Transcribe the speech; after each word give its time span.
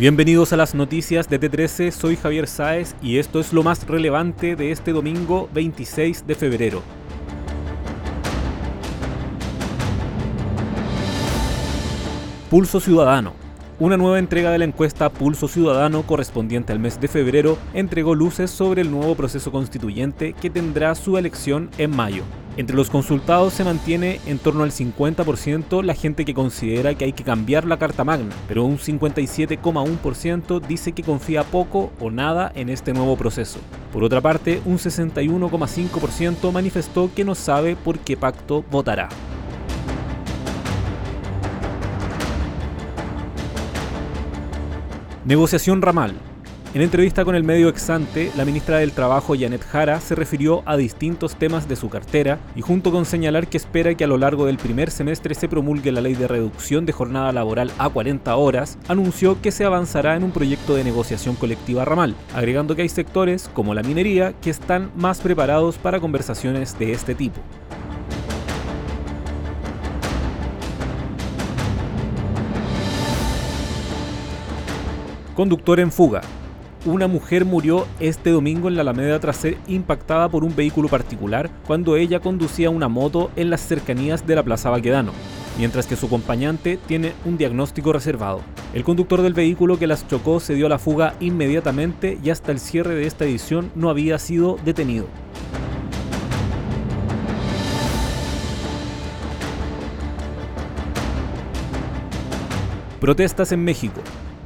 Bienvenidos 0.00 0.54
a 0.54 0.56
las 0.56 0.74
noticias 0.74 1.28
de 1.28 1.38
T13, 1.38 1.90
soy 1.90 2.16
Javier 2.16 2.48
Sáez 2.48 2.96
y 3.02 3.18
esto 3.18 3.38
es 3.38 3.52
lo 3.52 3.62
más 3.62 3.86
relevante 3.86 4.56
de 4.56 4.72
este 4.72 4.92
domingo 4.92 5.50
26 5.52 6.26
de 6.26 6.34
febrero. 6.34 6.82
Pulso 12.48 12.80
Ciudadano. 12.80 13.34
Una 13.78 13.98
nueva 13.98 14.18
entrega 14.18 14.50
de 14.50 14.60
la 14.60 14.64
encuesta 14.64 15.10
Pulso 15.10 15.48
Ciudadano 15.48 16.02
correspondiente 16.04 16.72
al 16.72 16.78
mes 16.78 16.98
de 16.98 17.08
febrero 17.08 17.58
entregó 17.74 18.14
luces 18.14 18.50
sobre 18.50 18.80
el 18.80 18.90
nuevo 18.90 19.14
proceso 19.14 19.52
constituyente 19.52 20.32
que 20.32 20.48
tendrá 20.48 20.94
su 20.94 21.18
elección 21.18 21.68
en 21.76 21.94
mayo. 21.94 22.22
Entre 22.60 22.76
los 22.76 22.90
consultados 22.90 23.54
se 23.54 23.64
mantiene 23.64 24.20
en 24.26 24.38
torno 24.38 24.64
al 24.64 24.70
50% 24.70 25.82
la 25.82 25.94
gente 25.94 26.26
que 26.26 26.34
considera 26.34 26.94
que 26.94 27.06
hay 27.06 27.14
que 27.14 27.24
cambiar 27.24 27.64
la 27.64 27.78
Carta 27.78 28.04
Magna, 28.04 28.34
pero 28.46 28.66
un 28.66 28.76
57,1% 28.76 30.60
dice 30.60 30.92
que 30.92 31.02
confía 31.02 31.42
poco 31.42 31.90
o 32.00 32.10
nada 32.10 32.52
en 32.54 32.68
este 32.68 32.92
nuevo 32.92 33.16
proceso. 33.16 33.60
Por 33.94 34.04
otra 34.04 34.20
parte, 34.20 34.60
un 34.66 34.76
61,5% 34.76 36.52
manifestó 36.52 37.10
que 37.14 37.24
no 37.24 37.34
sabe 37.34 37.76
por 37.76 37.98
qué 37.98 38.18
pacto 38.18 38.62
votará. 38.70 39.08
Negociación 45.24 45.80
ramal. 45.80 46.29
En 46.72 46.82
entrevista 46.82 47.24
con 47.24 47.34
el 47.34 47.42
medio 47.42 47.68
Exante, 47.68 48.30
la 48.36 48.44
ministra 48.44 48.78
del 48.78 48.92
Trabajo 48.92 49.34
Janet 49.36 49.64
Jara 49.64 49.98
se 50.00 50.14
refirió 50.14 50.62
a 50.66 50.76
distintos 50.76 51.34
temas 51.34 51.68
de 51.68 51.74
su 51.74 51.88
cartera 51.88 52.38
y 52.54 52.60
junto 52.60 52.92
con 52.92 53.06
señalar 53.06 53.48
que 53.48 53.56
espera 53.56 53.96
que 53.96 54.04
a 54.04 54.06
lo 54.06 54.16
largo 54.16 54.46
del 54.46 54.56
primer 54.56 54.92
semestre 54.92 55.34
se 55.34 55.48
promulgue 55.48 55.90
la 55.90 56.00
ley 56.00 56.14
de 56.14 56.28
reducción 56.28 56.86
de 56.86 56.92
jornada 56.92 57.32
laboral 57.32 57.72
a 57.78 57.88
40 57.88 58.36
horas, 58.36 58.78
anunció 58.86 59.42
que 59.42 59.50
se 59.50 59.64
avanzará 59.64 60.14
en 60.14 60.22
un 60.22 60.30
proyecto 60.30 60.76
de 60.76 60.84
negociación 60.84 61.34
colectiva 61.34 61.84
ramal, 61.84 62.14
agregando 62.36 62.76
que 62.76 62.82
hay 62.82 62.88
sectores, 62.88 63.50
como 63.52 63.74
la 63.74 63.82
minería, 63.82 64.32
que 64.40 64.50
están 64.50 64.92
más 64.94 65.20
preparados 65.20 65.76
para 65.76 65.98
conversaciones 65.98 66.78
de 66.78 66.92
este 66.92 67.16
tipo. 67.16 67.40
Conductor 75.34 75.80
en 75.80 75.90
fuga. 75.90 76.20
Una 76.86 77.08
mujer 77.08 77.44
murió 77.44 77.86
este 78.00 78.30
domingo 78.30 78.66
en 78.66 78.74
la 78.74 78.80
Alameda 78.80 79.20
tras 79.20 79.36
ser 79.36 79.58
impactada 79.66 80.30
por 80.30 80.44
un 80.44 80.56
vehículo 80.56 80.88
particular 80.88 81.50
cuando 81.66 81.94
ella 81.94 82.20
conducía 82.20 82.70
una 82.70 82.88
moto 82.88 83.30
en 83.36 83.50
las 83.50 83.60
cercanías 83.60 84.26
de 84.26 84.34
la 84.34 84.42
Plaza 84.42 84.70
Baquedano, 84.70 85.12
mientras 85.58 85.86
que 85.86 85.94
su 85.94 86.06
acompañante 86.06 86.78
tiene 86.88 87.12
un 87.26 87.36
diagnóstico 87.36 87.92
reservado. 87.92 88.40
El 88.72 88.82
conductor 88.82 89.20
del 89.20 89.34
vehículo 89.34 89.78
que 89.78 89.86
las 89.86 90.08
chocó 90.08 90.40
se 90.40 90.54
dio 90.54 90.64
a 90.64 90.68
la 90.70 90.78
fuga 90.78 91.16
inmediatamente 91.20 92.18
y 92.24 92.30
hasta 92.30 92.50
el 92.50 92.58
cierre 92.58 92.94
de 92.94 93.06
esta 93.06 93.26
edición 93.26 93.70
no 93.74 93.90
había 93.90 94.18
sido 94.18 94.56
detenido. 94.64 95.04
Protestas 103.00 103.52
en 103.52 103.64
México. 103.64 104.00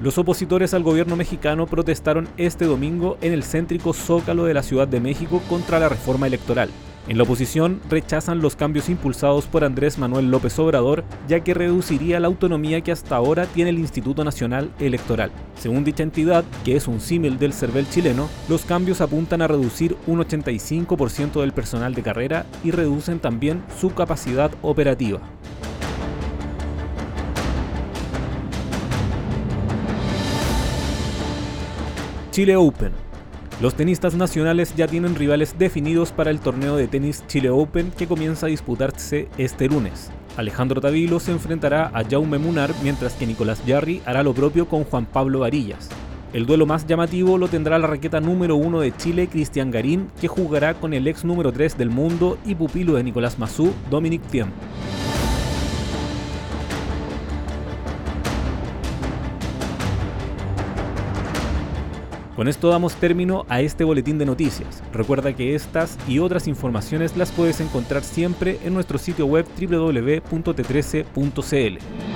Los 0.00 0.16
opositores 0.16 0.74
al 0.74 0.84
gobierno 0.84 1.16
mexicano 1.16 1.66
protestaron 1.66 2.28
este 2.36 2.66
domingo 2.66 3.18
en 3.20 3.32
el 3.32 3.42
céntrico 3.42 3.92
Zócalo 3.92 4.44
de 4.44 4.54
la 4.54 4.62
Ciudad 4.62 4.86
de 4.86 5.00
México 5.00 5.42
contra 5.48 5.80
la 5.80 5.88
reforma 5.88 6.28
electoral. 6.28 6.70
En 7.08 7.16
la 7.16 7.24
oposición 7.24 7.80
rechazan 7.88 8.40
los 8.40 8.54
cambios 8.54 8.88
impulsados 8.90 9.46
por 9.46 9.64
Andrés 9.64 9.98
Manuel 9.98 10.30
López 10.30 10.56
Obrador, 10.58 11.04
ya 11.26 11.40
que 11.40 11.54
reduciría 11.54 12.20
la 12.20 12.28
autonomía 12.28 12.82
que 12.82 12.92
hasta 12.92 13.16
ahora 13.16 13.46
tiene 13.46 13.70
el 13.70 13.78
Instituto 13.78 14.24
Nacional 14.24 14.70
Electoral. 14.78 15.32
Según 15.56 15.84
dicha 15.84 16.02
entidad, 16.02 16.44
que 16.64 16.76
es 16.76 16.86
un 16.86 17.00
símil 17.00 17.38
del 17.38 17.54
CERVEL 17.54 17.88
chileno, 17.88 18.28
los 18.48 18.66
cambios 18.66 19.00
apuntan 19.00 19.42
a 19.42 19.48
reducir 19.48 19.96
un 20.06 20.20
85% 20.20 21.40
del 21.40 21.52
personal 21.52 21.94
de 21.94 22.02
carrera 22.02 22.46
y 22.62 22.70
reducen 22.70 23.18
también 23.18 23.64
su 23.80 23.94
capacidad 23.94 24.52
operativa. 24.62 25.20
Chile 32.38 32.54
Open. 32.54 32.92
Los 33.60 33.74
tenistas 33.74 34.14
nacionales 34.14 34.72
ya 34.76 34.86
tienen 34.86 35.16
rivales 35.16 35.58
definidos 35.58 36.12
para 36.12 36.30
el 36.30 36.38
torneo 36.38 36.76
de 36.76 36.86
tenis 36.86 37.24
Chile 37.26 37.50
Open 37.50 37.90
que 37.90 38.06
comienza 38.06 38.46
a 38.46 38.48
disputarse 38.48 39.26
este 39.38 39.66
lunes. 39.66 40.12
Alejandro 40.36 40.80
Tavilo 40.80 41.18
se 41.18 41.32
enfrentará 41.32 41.90
a 41.92 42.04
Jaume 42.08 42.38
Munar 42.38 42.72
mientras 42.84 43.14
que 43.14 43.26
Nicolás 43.26 43.60
Jarry 43.66 44.02
hará 44.06 44.22
lo 44.22 44.34
propio 44.34 44.68
con 44.68 44.84
Juan 44.84 45.06
Pablo 45.06 45.40
Varillas. 45.40 45.88
El 46.32 46.46
duelo 46.46 46.64
más 46.64 46.86
llamativo 46.86 47.38
lo 47.38 47.48
tendrá 47.48 47.76
la 47.76 47.88
raqueta 47.88 48.20
número 48.20 48.54
1 48.54 48.82
de 48.82 48.96
Chile, 48.96 49.26
Cristian 49.26 49.72
Garín, 49.72 50.06
que 50.20 50.28
jugará 50.28 50.74
con 50.74 50.94
el 50.94 51.08
ex 51.08 51.24
número 51.24 51.50
3 51.50 51.76
del 51.76 51.90
mundo 51.90 52.38
y 52.46 52.54
pupilo 52.54 52.94
de 52.94 53.02
Nicolás 53.02 53.36
Mazú, 53.40 53.72
Dominic 53.90 54.22
Thiem. 54.28 54.50
Con 62.38 62.46
esto 62.46 62.68
damos 62.68 62.94
término 62.94 63.44
a 63.48 63.60
este 63.62 63.82
boletín 63.82 64.16
de 64.16 64.24
noticias. 64.24 64.80
Recuerda 64.92 65.34
que 65.34 65.56
estas 65.56 65.98
y 66.06 66.20
otras 66.20 66.46
informaciones 66.46 67.16
las 67.16 67.32
puedes 67.32 67.60
encontrar 67.60 68.04
siempre 68.04 68.60
en 68.62 68.74
nuestro 68.74 68.96
sitio 68.96 69.26
web 69.26 69.44
www.t13.cl. 69.60 72.07